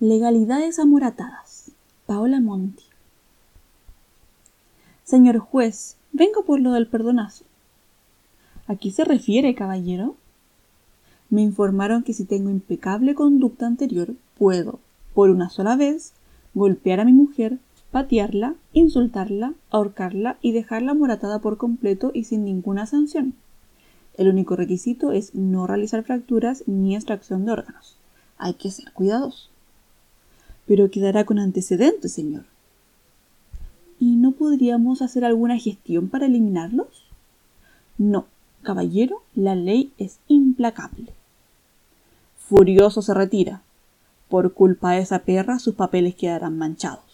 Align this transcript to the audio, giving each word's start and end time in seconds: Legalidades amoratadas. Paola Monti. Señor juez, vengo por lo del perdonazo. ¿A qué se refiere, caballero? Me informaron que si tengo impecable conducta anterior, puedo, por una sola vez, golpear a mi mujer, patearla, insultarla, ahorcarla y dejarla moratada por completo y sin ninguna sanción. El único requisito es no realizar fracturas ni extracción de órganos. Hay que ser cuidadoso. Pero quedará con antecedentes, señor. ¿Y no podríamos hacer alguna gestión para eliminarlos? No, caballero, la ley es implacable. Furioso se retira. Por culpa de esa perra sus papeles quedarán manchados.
Legalidades 0.00 0.78
amoratadas. 0.78 1.72
Paola 2.06 2.40
Monti. 2.40 2.84
Señor 5.02 5.38
juez, 5.38 5.96
vengo 6.12 6.44
por 6.44 6.60
lo 6.60 6.70
del 6.70 6.86
perdonazo. 6.86 7.44
¿A 8.68 8.76
qué 8.76 8.92
se 8.92 9.04
refiere, 9.04 9.56
caballero? 9.56 10.14
Me 11.30 11.42
informaron 11.42 12.04
que 12.04 12.12
si 12.12 12.24
tengo 12.24 12.48
impecable 12.48 13.16
conducta 13.16 13.66
anterior, 13.66 14.14
puedo, 14.38 14.78
por 15.14 15.30
una 15.30 15.50
sola 15.50 15.74
vez, 15.74 16.12
golpear 16.54 17.00
a 17.00 17.04
mi 17.04 17.12
mujer, 17.12 17.58
patearla, 17.90 18.54
insultarla, 18.72 19.54
ahorcarla 19.68 20.38
y 20.40 20.52
dejarla 20.52 20.94
moratada 20.94 21.40
por 21.40 21.56
completo 21.56 22.12
y 22.14 22.22
sin 22.22 22.44
ninguna 22.44 22.86
sanción. 22.86 23.34
El 24.16 24.28
único 24.28 24.54
requisito 24.54 25.10
es 25.10 25.34
no 25.34 25.66
realizar 25.66 26.04
fracturas 26.04 26.62
ni 26.68 26.94
extracción 26.94 27.44
de 27.44 27.50
órganos. 27.50 27.96
Hay 28.36 28.54
que 28.54 28.70
ser 28.70 28.92
cuidadoso. 28.92 29.50
Pero 30.68 30.90
quedará 30.90 31.24
con 31.24 31.40
antecedentes, 31.40 32.12
señor. 32.12 32.44
¿Y 33.98 34.16
no 34.16 34.32
podríamos 34.32 35.02
hacer 35.02 35.24
alguna 35.24 35.58
gestión 35.58 36.08
para 36.08 36.26
eliminarlos? 36.26 37.06
No, 37.96 38.26
caballero, 38.62 39.22
la 39.34 39.56
ley 39.56 39.92
es 39.98 40.18
implacable. 40.28 41.12
Furioso 42.36 43.02
se 43.02 43.14
retira. 43.14 43.62
Por 44.28 44.52
culpa 44.52 44.92
de 44.92 45.00
esa 45.00 45.20
perra 45.20 45.58
sus 45.58 45.74
papeles 45.74 46.14
quedarán 46.14 46.58
manchados. 46.58 47.07